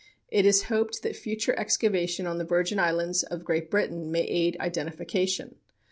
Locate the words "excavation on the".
1.59-2.43